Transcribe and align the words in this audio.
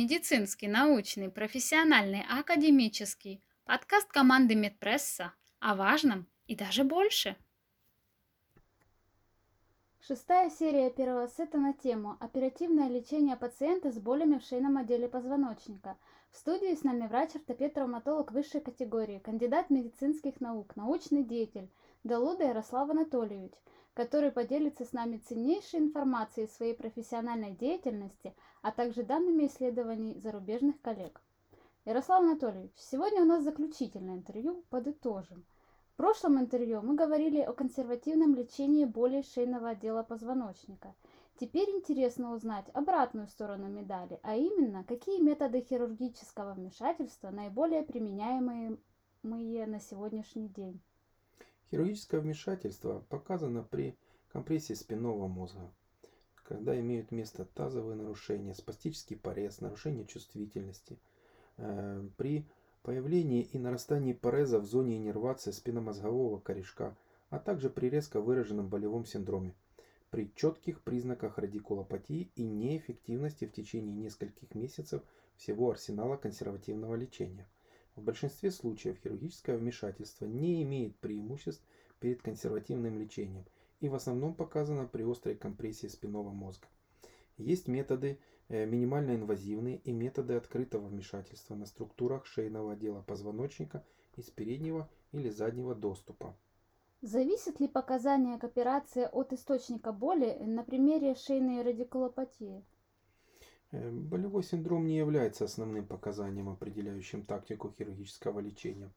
Медицинский, 0.00 0.68
научный, 0.68 1.28
профессиональный, 1.28 2.24
академический. 2.30 3.42
Подкаст 3.64 4.06
команды 4.12 4.54
Медпресса 4.54 5.32
о 5.58 5.74
важном 5.74 6.28
и 6.46 6.54
даже 6.54 6.84
больше. 6.84 7.34
Шестая 10.00 10.50
серия 10.50 10.90
первого 10.90 11.26
сета 11.26 11.58
на 11.58 11.72
тему 11.72 12.16
«Оперативное 12.20 12.88
лечение 12.88 13.34
пациента 13.34 13.90
с 13.90 13.98
болями 13.98 14.38
в 14.38 14.44
шейном 14.44 14.76
отделе 14.76 15.08
позвоночника». 15.08 15.96
В 16.30 16.36
студии 16.36 16.76
с 16.76 16.84
нами 16.84 17.08
врач-ортопед-травматолог 17.08 18.30
высшей 18.30 18.60
категории, 18.60 19.18
кандидат 19.18 19.68
медицинских 19.68 20.40
наук, 20.40 20.76
научный 20.76 21.24
деятель 21.24 21.68
Далуда 22.08 22.44
Ярослав 22.44 22.88
Анатольевич, 22.88 23.52
который 23.92 24.30
поделится 24.32 24.86
с 24.86 24.94
нами 24.94 25.18
ценнейшей 25.18 25.80
информацией 25.80 26.46
своей 26.46 26.72
профессиональной 26.74 27.50
деятельности, 27.50 28.34
а 28.62 28.72
также 28.72 29.02
данными 29.02 29.46
исследований 29.46 30.18
зарубежных 30.18 30.80
коллег. 30.80 31.20
Ярослав 31.84 32.22
Анатольевич, 32.22 32.72
сегодня 32.76 33.20
у 33.20 33.26
нас 33.26 33.44
заключительное 33.44 34.16
интервью, 34.16 34.64
подытожим– 34.70 35.44
в 35.92 35.96
прошлом 35.98 36.38
интервью 36.38 36.80
мы 36.80 36.94
говорили 36.94 37.40
о 37.40 37.52
консервативном 37.52 38.36
лечении 38.36 38.84
болей 38.84 39.24
шейного 39.24 39.70
отдела 39.70 40.04
позвоночника. 40.04 40.94
Теперь 41.40 41.68
интересно 41.70 42.32
узнать 42.32 42.70
обратную 42.72 43.26
сторону 43.26 43.66
медали, 43.66 44.20
а 44.22 44.36
именно, 44.36 44.84
какие 44.84 45.20
методы 45.20 45.60
хирургического 45.60 46.54
вмешательства 46.54 47.30
наиболее 47.30 47.82
применяемые 47.82 48.78
на 49.24 49.80
сегодняшний 49.80 50.48
день. 50.48 50.80
Хирургическое 51.70 52.20
вмешательство 52.20 53.04
показано 53.10 53.62
при 53.62 53.94
компрессии 54.32 54.72
спинного 54.72 55.28
мозга, 55.28 55.70
когда 56.36 56.78
имеют 56.80 57.10
место 57.10 57.44
тазовые 57.44 57.94
нарушения, 57.94 58.54
спастический 58.54 59.16
порез, 59.16 59.60
нарушение 59.60 60.06
чувствительности, 60.06 60.98
э, 61.58 62.08
при 62.16 62.46
появлении 62.82 63.42
и 63.42 63.58
нарастании 63.58 64.14
пареза 64.14 64.60
в 64.60 64.64
зоне 64.64 64.96
иннервации 64.96 65.50
спинномозгового 65.50 66.40
корешка, 66.40 66.96
а 67.28 67.38
также 67.38 67.68
при 67.68 67.90
резко 67.90 68.22
выраженном 68.22 68.68
болевом 68.70 69.04
синдроме, 69.04 69.54
при 70.08 70.32
четких 70.34 70.80
признаках 70.80 71.36
радикулопатии 71.36 72.30
и 72.34 72.44
неэффективности 72.44 73.44
в 73.44 73.52
течение 73.52 73.94
нескольких 73.94 74.54
месяцев 74.54 75.02
всего 75.36 75.70
арсенала 75.70 76.16
консервативного 76.16 76.94
лечения. 76.94 77.46
В 77.98 78.02
большинстве 78.02 78.50
случаев 78.50 78.98
хирургическое 78.98 79.56
вмешательство 79.56 80.24
не 80.24 80.62
имеет 80.62 80.96
преимуществ 80.96 81.62
перед 82.00 82.22
консервативным 82.22 82.98
лечением 82.98 83.44
и 83.80 83.88
в 83.88 83.94
основном 83.94 84.34
показано 84.34 84.86
при 84.86 85.02
острой 85.02 85.36
компрессии 85.36 85.88
спинного 85.88 86.30
мозга. 86.30 86.66
Есть 87.36 87.68
методы 87.68 88.18
Э, 88.50 88.64
минимально 88.64 89.14
инвазивные 89.14 89.76
и 89.76 89.92
методы 89.92 90.34
открытого 90.34 90.86
вмешательства 90.86 91.54
на 91.54 91.66
структурах 91.66 92.24
шейного 92.24 92.72
отдела 92.72 93.02
позвоночника 93.02 93.84
из 94.16 94.30
переднего 94.30 94.88
или 95.12 95.28
заднего 95.28 95.74
доступа. 95.74 96.34
Зависит 97.02 97.60
ли 97.60 97.68
показание 97.68 98.38
к 98.38 98.44
операции 98.44 99.06
от 99.12 99.34
источника 99.34 99.92
боли 99.92 100.38
на 100.40 100.64
примере 100.64 101.14
шейной 101.14 101.62
радикулопатии? 101.62 102.64
Э, 103.72 103.90
болевой 103.90 104.42
синдром 104.42 104.86
не 104.86 104.96
является 104.96 105.44
основным 105.44 105.86
показанием, 105.86 106.48
определяющим 106.48 107.24
тактику 107.24 107.74
хирургического 107.76 108.40
лечения. 108.40 108.90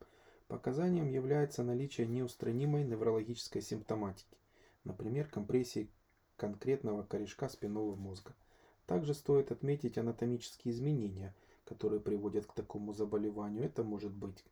Показанием 0.47 1.09
является 1.09 1.63
наличие 1.63 2.07
неустранимой 2.07 2.83
неврологической 2.83 3.61
симптоматики, 3.61 4.37
например, 4.83 5.27
компрессии 5.27 5.89
конкретного 6.37 7.03
корешка 7.03 7.47
спинного 7.49 7.95
мозга– 7.95 8.33
также 8.91 9.13
стоит 9.13 9.53
отметить 9.53 9.97
анатомические 9.97 10.73
изменения, 10.73 11.33
которые 11.63 12.01
приводят 12.01 12.45
к 12.45 12.51
такому 12.51 12.91
заболеванию. 12.91 13.63
Это 13.63 13.85
может 13.85 14.11
быть 14.11 14.43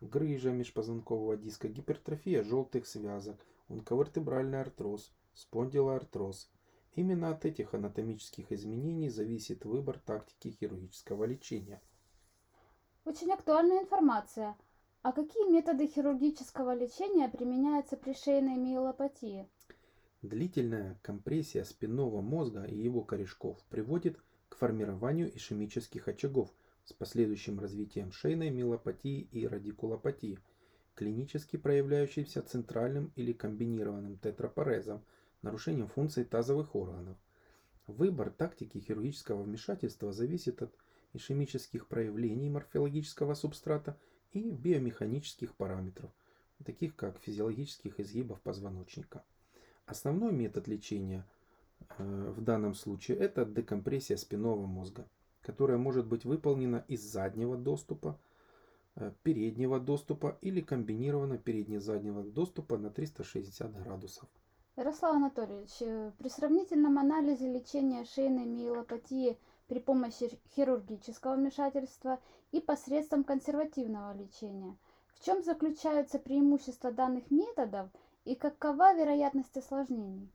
грыжа 0.00 0.50
межпозвонкового 0.50 1.36
диска, 1.36 1.68
гипертрофия 1.68 2.42
желтых 2.42 2.88
связок, 2.88 3.36
онковертебральный 3.68 4.60
артроз, 4.60 5.12
спондилоартроз. 5.34 6.50
Именно 6.94 7.30
от 7.30 7.44
этих 7.44 7.74
анатомических 7.74 8.52
изменений 8.52 9.08
зависит 9.08 9.64
выбор 9.64 9.98
тактики 9.98 10.56
хирургического 10.60 11.24
лечения. 11.24 11.82
Очень 13.04 13.32
актуальная 13.32 13.82
информация. 13.82 14.56
А 15.02 15.12
какие 15.12 15.50
методы 15.50 15.86
хирургического 15.86 16.74
лечения 16.74 17.28
применяются 17.28 17.96
при 17.96 18.14
шейной 18.14 18.56
миелопатии? 18.56 19.48
Длительная 20.22 20.98
компрессия 21.02 21.64
спинного 21.64 22.22
мозга 22.22 22.64
и 22.64 22.76
его 22.76 23.02
корешков 23.02 23.62
приводит 23.68 24.18
к 24.48 24.56
формированию 24.56 25.36
ишемических 25.36 26.08
очагов 26.08 26.54
с 26.84 26.92
последующим 26.92 27.60
развитием 27.60 28.12
шейной 28.12 28.50
миелопатии 28.50 29.28
и 29.32 29.46
радикулопатии, 29.46 30.38
клинически 30.94 31.56
проявляющейся 31.56 32.40
центральным 32.40 33.12
или 33.16 33.32
комбинированным 33.32 34.16
тетрапорезом, 34.16 35.04
нарушением 35.44 35.88
функций 35.88 36.24
тазовых 36.24 36.74
органов. 36.74 37.16
Выбор 37.86 38.30
тактики 38.30 38.78
хирургического 38.78 39.42
вмешательства 39.42 40.12
зависит 40.12 40.62
от 40.62 40.74
ишемических 41.12 41.86
проявлений 41.86 42.48
морфологического 42.48 43.34
субстрата 43.34 43.96
и 44.32 44.50
биомеханических 44.50 45.54
параметров, 45.54 46.10
таких 46.64 46.96
как 46.96 47.18
физиологических 47.20 48.00
изгибов 48.00 48.40
позвоночника. 48.40 49.22
Основной 49.86 50.32
метод 50.32 50.66
лечения 50.66 51.26
э, 51.98 52.32
в 52.34 52.42
данном 52.42 52.74
случае 52.74 53.18
это 53.18 53.44
декомпрессия 53.44 54.16
спинного 54.16 54.64
мозга, 54.66 55.06
которая 55.42 55.76
может 55.76 56.06
быть 56.06 56.24
выполнена 56.24 56.84
из 56.88 57.02
заднего 57.02 57.56
доступа, 57.56 58.18
э, 58.96 59.12
переднего 59.22 59.78
доступа 59.78 60.38
или 60.40 60.62
комбинированно 60.62 61.36
передне-заднего 61.36 62.24
доступа 62.24 62.78
на 62.78 62.90
360 62.90 63.82
градусов. 63.82 64.26
Ярослав 64.76 65.16
Анатольевич, 65.16 65.70
э, 65.80 66.12
при 66.18 66.28
сравнительном 66.28 66.98
анализе 66.98 67.52
лечения 67.52 68.04
шейной 68.04 68.46
миелопатии 68.46 69.38
при 69.68 69.80
помощи 69.80 70.38
хирургического 70.54 71.36
вмешательства 71.36 72.20
и 72.52 72.60
посредством 72.60 73.24
консервативного 73.24 74.16
лечения, 74.16 74.76
в 75.14 75.24
чем 75.24 75.42
заключаются 75.42 76.18
преимущества 76.18 76.90
данных 76.90 77.30
методов– 77.30 77.88
и 78.24 78.34
какова 78.34 78.94
вероятность 78.94 79.56
осложнений? 79.56 80.30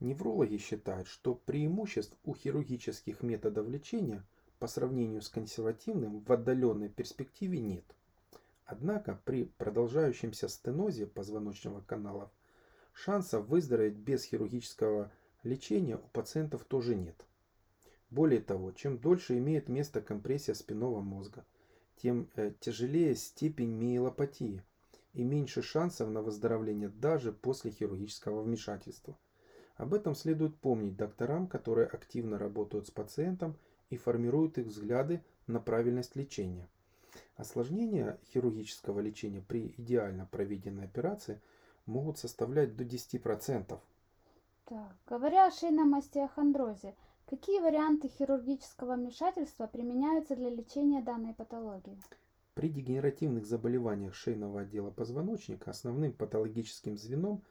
Неврологи 0.00 0.56
считают, 0.56 1.06
что 1.06 1.34
преимуществ 1.34 2.18
у 2.24 2.34
хирургических 2.34 3.22
методов 3.22 3.68
лечения 3.68 4.24
по 4.58 4.66
сравнению 4.66 5.22
с 5.22 5.28
консервативным 5.28 6.20
в 6.20 6.32
отдаленной 6.32 6.88
перспективе 6.88 7.60
нет. 7.60 7.84
Однако 8.66 9.20
при 9.24 9.44
продолжающемся 9.44 10.48
стенозе 10.48 11.06
позвоночного 11.06 11.80
канала 11.80 12.32
шансов 12.94 13.46
выздороветь 13.48 13.96
без 13.96 14.24
хирургического 14.24 15.12
лечения 15.42 15.96
у 15.96 16.08
пациентов 16.08 16.64
тоже 16.64 16.94
нет. 16.94 17.26
Более 18.08 18.40
того, 18.40 18.72
чем 18.72 18.98
дольше 18.98 19.36
имеет 19.36 19.68
место 19.68 20.00
компрессия 20.00 20.54
спинного 20.54 21.02
мозга, 21.02 21.44
тем 21.96 22.30
э, 22.36 22.52
тяжелее 22.60 23.14
степень 23.14 23.70
миелопатии– 23.70 24.62
и 25.14 25.22
меньше 25.22 25.62
шансов 25.62 26.10
на 26.10 26.20
выздоровление 26.20 26.88
даже 26.88 27.32
после 27.32 27.70
хирургического 27.70 28.42
вмешательства. 28.42 29.16
Об 29.76 29.94
этом 29.94 30.14
следует 30.14 30.56
помнить 30.56 30.96
докторам, 30.96 31.46
которые 31.46 31.86
активно 31.86 32.38
работают 32.38 32.86
с 32.86 32.90
пациентом 32.90 33.56
и 33.90 33.96
формируют 33.96 34.58
их 34.58 34.66
взгляды 34.66 35.22
на 35.46 35.60
правильность 35.60 36.16
лечения. 36.16 36.68
Осложнения 37.36 38.18
хирургического 38.32 39.00
лечения 39.00 39.42
при 39.46 39.74
идеально 39.78 40.26
проведенной 40.30 40.84
операции 40.84 41.40
могут 41.86 42.18
составлять 42.18 42.76
до 42.76 42.84
10%. 42.84 43.78
Так, 44.66 44.96
говоря 45.06 45.46
о 45.46 45.50
шейном 45.50 45.94
остеохондрозе, 45.94 46.94
какие 47.26 47.60
варианты 47.60 48.08
хирургического 48.08 48.94
вмешательства 48.94 49.66
применяются 49.66 50.36
для 50.36 50.50
лечения 50.50 51.02
данной 51.02 51.34
патологии? 51.34 51.98
При 52.54 52.68
дегенеративных 52.68 53.46
заболеваниях 53.46 54.14
шейного 54.14 54.60
отдела 54.60 54.90
позвоночника 54.90 55.70
основным 55.72 56.12
патологическим 56.12 56.96
звеном 56.96 57.42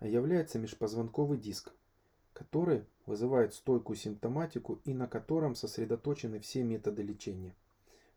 является 0.00 0.58
межпозвонковый 0.58 1.36
диск, 1.36 1.72
который 2.32 2.84
вызывает 3.06 3.54
стойкую 3.54 3.96
симптоматику 3.96 4.80
и 4.84 4.94
на 4.94 5.08
котором 5.08 5.54
сосредоточены 5.54 6.38
все 6.38 6.62
методы 6.62 7.02
лечения. 7.02 7.54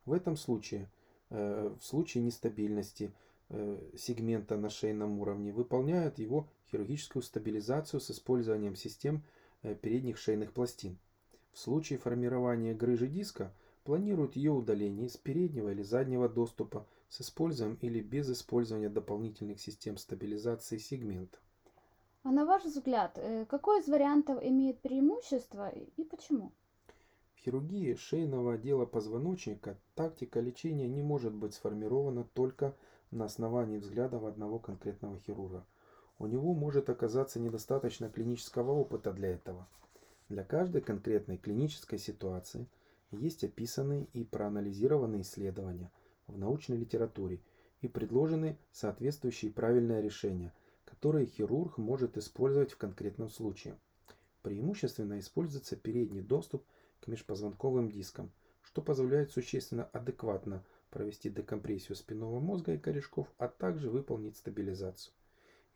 В 0.05 0.13
этом 0.13 0.37
случае, 0.37 0.89
э, 1.29 1.75
в 1.79 1.83
случае 1.83 2.23
нестабильности 2.23 3.11
сегмента 3.97 4.57
на 4.57 4.69
шейном 4.69 5.19
уровне, 5.19 5.51
выполняют 5.51 6.19
его 6.19 6.47
хирургическую 6.71 7.23
стабилизацию 7.23 7.99
с 7.99 8.11
использованием 8.11 8.75
систем 8.75 9.23
э, 9.63 9.75
передних 9.75 10.17
шейных 10.17 10.53
пластин. 10.53 10.97
В 11.51 11.57
случае 11.57 11.99
формирования 11.99 12.73
грыжи 12.73 13.07
диска– 13.07 13.53
планируют 13.89 14.35
ее 14.35 14.51
удаление 14.51 15.07
из 15.07 15.17
переднего 15.17 15.71
или 15.71 15.81
заднего 15.81 16.29
доступа 16.29 16.85
с 17.07 17.21
использованием 17.21 17.79
или 17.81 18.01
без 18.01 18.29
использования 18.29 18.87
дополнительных 18.87 19.59
систем 19.59 19.97
стабилизации 19.97 20.77
сегмента. 20.77 21.39
А 22.21 22.29
на 22.29 22.45
ваш 22.45 22.65
взгляд, 22.65 23.17
э, 23.17 23.45
какой 23.45 23.79
из 23.79 23.87
вариантов 23.87 24.43
имеет 24.43 24.79
преимущество 24.81 25.69
и 25.69 26.03
почему? 26.03 26.51
В 27.33 27.39
хирургии 27.39 27.95
шейного 27.95 28.53
отдела 28.53 28.85
позвоночника 28.85 29.79
тактика 29.95 30.39
лечения 30.39 30.87
не 30.87 31.01
может 31.01 31.33
быть 31.33 31.55
сформирована 31.55 32.25
только 32.25 32.75
на 33.11 33.25
основании 33.25 33.77
взглядов 33.77 34.23
одного 34.23 34.59
конкретного 34.59 35.17
хирурга. 35.19 35.65
У 36.19 36.27
него 36.27 36.53
может 36.53 36.89
оказаться 36.89 37.39
недостаточно 37.39 38.09
клинического 38.09 38.71
опыта 38.71 39.11
для 39.13 39.29
этого. 39.29 39.67
Для 40.27 40.43
каждой 40.43 40.81
конкретной 40.81 41.37
клинической 41.37 41.97
ситуации 41.97 42.67
есть 43.11 43.43
описанные 43.43 44.05
и 44.13 44.23
проанализированные 44.23 45.21
исследования 45.21 45.91
в 46.27 46.37
научной 46.37 46.77
литературе 46.77 47.39
и 47.81 47.87
предложены 47.87 48.57
соответствующие 48.71 49.51
правильные 49.51 50.01
решения, 50.01 50.53
которые 50.85 51.25
хирург 51.25 51.77
может 51.77 52.17
использовать 52.17 52.71
в 52.71 52.77
конкретном 52.77 53.29
случае. 53.29 53.77
Преимущественно 54.43 55.19
используется 55.19 55.75
передний 55.75 56.21
доступ 56.21 56.63
к 57.01 57.07
межпозвонковым 57.07 57.89
дискам, 57.89 58.31
что 58.61 58.81
позволяет 58.81 59.31
существенно 59.31 59.85
адекватно 59.85 60.63
провести 60.89 61.29
декомпрессию 61.29 61.95
спинного 61.95 62.39
мозга 62.39 62.73
и 62.73 62.77
корешков, 62.77 63.27
а 63.37 63.47
также 63.47 63.89
выполнить 63.89 64.37
стабилизацию. 64.37 65.13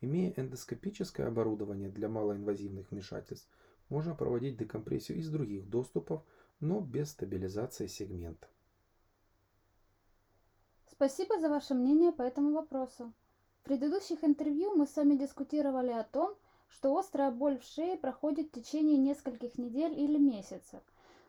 Имея 0.00 0.34
эндоскопическое 0.36 1.26
оборудование 1.26 1.88
для 1.88 2.08
малоинвазивных 2.08 2.90
вмешательств, 2.90 3.48
можно 3.88 4.14
проводить 4.14 4.56
декомпрессию 4.56 5.18
из 5.18 5.30
других 5.30 5.68
доступов, 5.68 6.22
но 6.60 6.80
без 6.80 7.10
стабилизации 7.10 7.86
сегмента. 7.86 8.48
Спасибо 10.90 11.40
за 11.40 11.48
ваше 11.48 11.74
мнение 11.74 12.12
по 12.12 12.22
этому 12.22 12.52
вопросу. 12.52 13.12
В 13.60 13.64
предыдущих 13.64 14.22
интервью 14.24 14.74
мы 14.74 14.86
с 14.86 14.94
вами 14.96 15.16
дискутировали 15.16 15.90
о 15.90 16.04
том, 16.04 16.36
что 16.68 16.96
острая 16.96 17.30
боль 17.30 17.58
в 17.58 17.64
шее 17.64 17.96
проходит 17.96 18.48
в 18.48 18.52
течение 18.52 18.96
нескольких 18.96 19.58
недель 19.58 19.98
или 19.98 20.18
месяцев, 20.18 20.82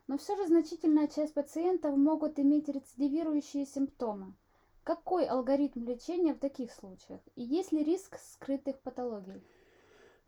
но 0.07 0.17
все 0.17 0.35
же 0.35 0.47
значительная 0.47 1.07
часть 1.07 1.33
пациентов 1.33 1.97
могут 1.97 2.39
иметь 2.39 2.69
рецидивирующие 2.69 3.65
симптомы. 3.65 4.33
Какой 4.83 5.25
алгоритм 5.25 5.83
лечения 5.85 6.33
в 6.33 6.39
таких 6.39 6.71
случаях? 6.71 7.19
И 7.35 7.43
есть 7.43 7.71
ли 7.71 7.83
риск 7.83 8.19
скрытых 8.19 8.79
патологий? 8.81 9.41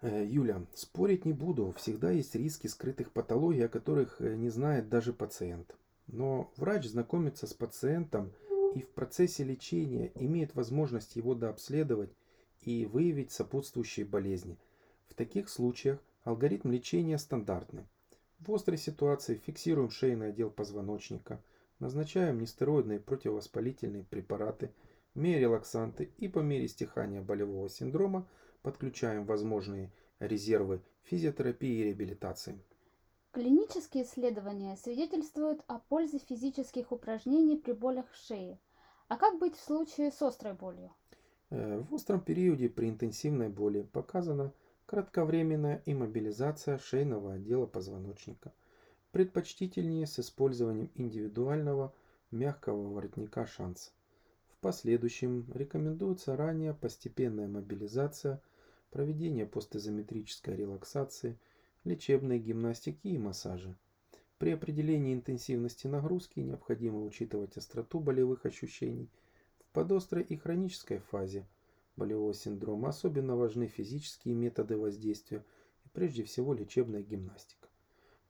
Э, 0.02 0.26
Юля, 0.26 0.66
спорить 0.74 1.26
не 1.26 1.34
буду. 1.34 1.74
Всегда 1.78 2.12
есть 2.12 2.34
риски 2.36 2.68
скрытых 2.68 3.12
патологий, 3.12 3.66
о 3.66 3.70
которых 3.70 4.20
э, 4.20 4.36
не 4.36 4.50
знает 4.50 4.90
даже 4.90 5.14
пациент. 5.14 5.76
Но 6.08 6.52
врач 6.58 6.86
знакомится 6.86 7.46
с 7.46 7.54
пациентом 7.54 8.32
и 8.74 8.82
в 8.82 8.90
процессе 8.90 9.44
лечения 9.44 10.12
имеет 10.16 10.56
возможность 10.56 11.16
его 11.16 11.36
дообследовать 11.36 12.16
и 12.62 12.86
выявить 12.86 13.32
сопутствующие 13.32 14.06
болезни. 14.06 14.58
В 15.08 15.14
таких 15.14 15.50
случаях 15.50 16.00
алгоритм 16.24 16.72
лечения 16.72 17.18
стандартный. 17.18 17.88
В 18.40 18.54
острой 18.54 18.78
ситуации 18.78 19.36
фиксируем 19.36 19.90
шейный 19.90 20.30
отдел 20.30 20.50
позвоночника, 20.50 21.42
назначаем 21.80 22.40
нестероидные 22.40 23.00
противовоспалительные 23.00 24.04
препараты, 24.04 24.72
миорелаксанты 25.16 26.12
и 26.18 26.28
по 26.28 26.40
мере 26.40 26.68
стихания 26.68 27.22
болевого 27.22 27.68
синдрома 27.70 28.28
подключаем 28.62 29.26
возможные 29.26 29.92
резервы 30.20 30.82
физиотерапии 31.04 31.80
и 31.80 31.84
реабилитации. 31.86 32.60
Клинические 33.32 34.04
исследования 34.04 34.78
свидетельствуют 34.78 35.64
о 35.68 35.80
пользе 35.80 36.20
физических 36.20 36.92
упражнений 36.92 37.58
при 37.58 37.74
болях 37.74 38.10
в 38.12 38.16
шее. 38.16 38.60
А 39.08 39.18
как 39.18 39.40
быть 39.40 39.56
в 39.56 39.64
случае 39.64 40.12
с 40.12 40.22
острой 40.22 40.54
болью? 40.54 40.92
Э, 41.50 41.80
в 41.80 41.94
остром 41.94 42.20
периоде 42.20 42.70
при 42.70 42.90
интенсивной 42.90 43.50
боли 43.50 43.82
показана 43.82 44.54
кратковременная 44.88 45.84
иммобилизация 45.86 46.78
шейного 46.78 47.34
отдела 47.34 47.66
позвоночника. 47.66 48.54
Предпочтительнее 49.12 50.08
с 50.08 50.18
использованием 50.18 50.90
индивидуального 50.96 51.94
мягкого 52.32 52.94
воротника 52.94 53.46
шанса. 53.46 53.92
В 54.50 54.58
последующем 54.60 55.46
рекомендуется 55.54 56.38
ранее 56.38 56.74
постепенная 56.74 57.50
мобилизация, 57.50 58.42
проведение 58.90 59.46
постизометрической 59.46 60.56
релаксации, 60.56 61.38
лечебной 61.84 62.40
гимнастики 62.40 63.08
и 63.08 63.18
массажа. 63.18 63.76
При 64.38 64.52
определении 64.52 65.14
интенсивности 65.14 65.88
нагрузки 65.88 66.40
необходимо 66.40 67.04
учитывать 67.04 67.58
остроту 67.58 68.00
болевых 68.00 68.46
ощущений 68.46 69.10
в 69.60 69.74
подострой 69.74 70.24
и 70.24 70.38
хронической 70.38 71.00
фазе– 71.00 71.46
болевого 71.98 72.34
синдрома 72.34 72.90
особенно 72.90 73.36
важны 73.36 73.68
физические 73.68 74.36
методы 74.36 74.78
воздействия 74.78 75.44
и 75.84 75.90
прежде 75.90 76.24
всего 76.24 76.54
лечебная 76.54 77.02
гимнастика. 77.02 77.68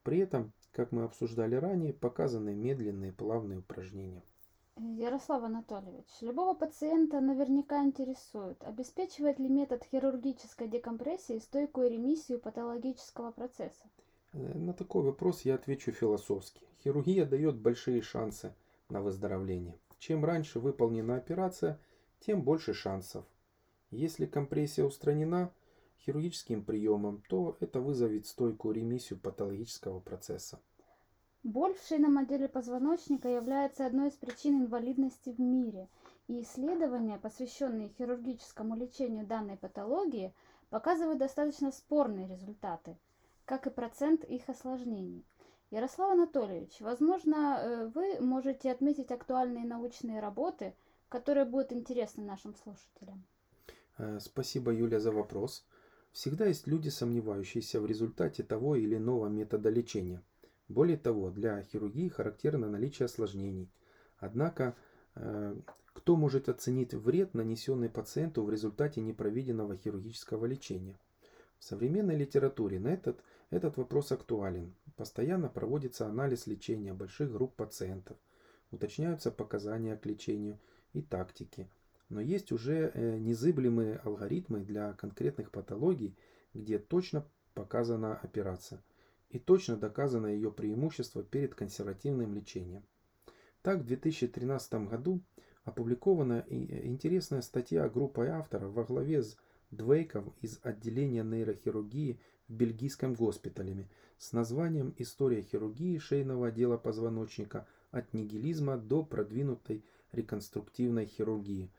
При 0.02 0.18
этом, 0.18 0.52
как 0.72 0.90
мы 0.90 1.04
обсуждали 1.04 1.54
ранее, 1.54 1.92
показаны 1.92 2.54
медленные 2.54 3.12
плавные 3.12 3.58
упражнения. 3.58 4.24
Ярослав 4.76 5.42
Анатольевич, 5.42 6.06
любого 6.20 6.54
пациента 6.54 7.20
наверняка 7.20 7.84
интересует, 7.84 8.62
обеспечивает 8.62 9.40
ли 9.40 9.48
метод 9.48 9.82
хирургической 9.84 10.68
декомпрессии 10.68 11.40
стойкую 11.40 11.90
ремиссию 11.90 12.38
патологического 12.38 13.32
процесса? 13.32 13.82
Э, 14.32 14.38
на 14.56 14.72
такой 14.72 15.02
вопрос 15.02 15.42
я 15.42 15.56
отвечу 15.56 15.90
философски. 15.90 16.62
Хирургия 16.82 17.26
дает 17.26 17.56
большие 17.56 18.02
шансы 18.02 18.54
на 18.88 19.02
выздоровление. 19.02 19.76
Чем 19.98 20.24
раньше 20.24 20.60
выполнена 20.60 21.16
операция, 21.16 21.80
тем 22.20 22.42
больше 22.42 22.72
шансов 22.72 23.24
если 23.90 24.26
компрессия 24.26 24.84
устранена 24.84 25.52
хирургическим 26.00 26.64
приемом, 26.64 27.22
то 27.28 27.56
это 27.60 27.80
вызовет 27.80 28.26
стойкую 28.26 28.74
ремиссию 28.74 29.18
патологического 29.18 30.00
процесса. 30.00 30.60
Боль 31.42 31.74
в 31.74 31.86
шейном 31.86 32.18
отделе 32.18 32.48
позвоночника 32.48 33.28
является 33.28 33.86
одной 33.86 34.08
из 34.08 34.14
причин 34.14 34.64
инвалидности 34.64 35.30
в 35.30 35.40
мире, 35.40 35.88
и 36.26 36.42
исследования, 36.42 37.18
посвященные 37.18 37.88
хирургическому 37.88 38.76
лечению 38.76 39.26
данной 39.26 39.56
патологии, 39.56 40.34
показывают 40.68 41.18
достаточно 41.18 41.72
спорные 41.72 42.28
результаты, 42.28 42.98
как 43.44 43.66
и 43.66 43.70
процент 43.70 44.24
их 44.24 44.48
осложнений. 44.48 45.24
Ярослав 45.70 46.12
Анатольевич, 46.12 46.80
возможно, 46.80 47.60
э, 47.60 47.86
вы 47.94 48.20
можете 48.20 48.70
отметить 48.70 49.10
актуальные 49.10 49.64
научные 49.64 50.20
работы, 50.20 50.74
которые 51.08 51.44
будут 51.44 51.72
интересны 51.72 52.24
нашим 52.24 52.54
слушателям. 52.54 53.24
Э, 53.98 54.18
спасибо, 54.20 54.72
Юля, 54.72 55.00
за 55.00 55.10
вопрос. 55.12 55.66
Всегда 56.12 56.46
есть 56.46 56.66
люди, 56.66 56.88
сомневающиеся 56.88 57.80
в 57.80 57.86
результате 57.86 58.42
того 58.42 58.76
или 58.76 58.96
иного 58.96 59.26
метода 59.26 59.70
лечения. 59.70 60.22
Более 60.68 60.96
того, 60.96 61.30
для 61.30 61.62
хирургии 61.62 62.08
характерно 62.08 62.68
наличие 62.68 63.06
осложнений. 63.06 63.70
Однако, 64.18 64.76
э, 65.14 65.56
кто 65.92 66.16
может 66.16 66.48
оценить 66.48 66.94
вред, 66.94 67.34
нанесенный 67.34 67.88
пациенту 67.88 68.44
в 68.44 68.50
результате 68.50 69.00
непроведенного 69.00 69.76
хирургического 69.76 70.46
лечения? 70.46 70.96
В 71.58 71.64
современной 71.64 72.16
литературе 72.16 72.78
на 72.78 72.88
этот, 72.88 73.20
этот 73.50 73.76
вопрос 73.78 74.12
актуален. 74.12 74.74
Постоянно 74.96 75.48
проводится 75.48 76.06
анализ 76.06 76.46
лечения 76.46 76.92
больших 76.92 77.32
групп 77.32 77.56
пациентов. 77.56 78.16
Уточняются 78.70 79.32
показания 79.32 79.96
к 79.96 80.06
лечению 80.06 80.58
и 80.92 81.02
тактики. 81.02 81.68
Но 82.08 82.20
есть 82.20 82.52
уже 82.52 82.90
э, 82.94 83.18
незыблемые 83.18 83.96
алгоритмы 84.04 84.60
для 84.60 84.92
конкретных 84.94 85.50
патологий, 85.50 86.16
где 86.54 86.78
точно 86.78 87.26
показана 87.54 88.16
операция 88.16 88.82
и 89.30 89.38
точно 89.38 89.76
доказано 89.76 90.26
ее 90.26 90.50
преимущество 90.50 91.22
перед 91.22 91.54
консервативным 91.54 92.34
лечением. 92.34 92.82
Так, 93.62 93.80
в 93.80 93.86
2013 93.86 94.88
году 94.88 95.20
опубликована 95.64 96.44
э, 96.48 96.86
интересная 96.86 97.42
статья 97.42 97.88
группой 97.88 98.28
авторов 98.28 98.72
во 98.72 98.84
главе 98.84 99.22
с 99.22 99.36
Двейком 99.70 100.32
из 100.40 100.60
отделения 100.62 101.22
нейрохирургии 101.22 102.18
в 102.48 102.54
бельгийском 102.54 103.12
госпитале 103.12 103.86
с 104.16 104.32
названием 104.32 104.94
«История 104.96 105.42
хирургии 105.42 105.98
шейного 105.98 106.48
отдела 106.48 106.78
позвоночника 106.78 107.66
от 107.90 108.14
нигилизма 108.14 108.78
до 108.78 109.04
продвинутой 109.04 109.84
реконструктивной 110.12 111.04
хирургии», 111.04 111.70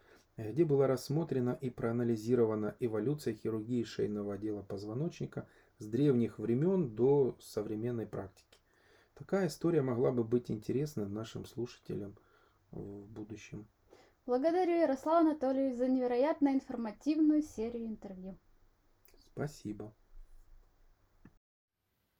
где 0.48 0.64
была 0.64 0.88
рассмотрена 0.88 1.58
и 1.60 1.70
проанализирована 1.70 2.76
эволюция 2.80 3.34
хирургии 3.34 3.84
шейного 3.84 4.36
отдела 4.36 4.62
позвоночника 4.62 5.48
с 5.80 5.86
древних 5.86 6.40
времен 6.40 6.96
до 6.96 7.38
современной 7.42 8.08
практики. 8.08 8.60
Такая 9.16 9.48
история 9.48 9.82
могла 9.82 10.12
бы 10.12 10.24
быть 10.24 10.50
интересна 10.50 11.08
нашим 11.08 11.46
слушателям 11.46 12.16
в 12.72 13.06
будущем. 13.08 13.68
Благодарю 14.26 14.80
Ярослава 14.80 15.20
Анатольевича 15.20 15.78
за 15.78 15.88
невероятно 15.88 16.54
информативную 16.54 17.42
серию 17.42 17.88
интервью. 17.88 18.38
Спасибо. 19.34 19.94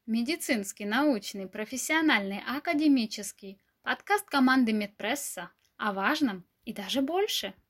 Медицинский, 0.06 0.86
научный, 0.86 1.48
профессиональный, 1.48 2.42
академический 2.46 3.62
подкаст 3.84 4.26
команды 4.26 4.74
Медпресса 4.74 5.52
о 5.78 5.94
важном 5.94 6.46
и 6.66 6.74
даже 6.74 7.02
больше– 7.02 7.54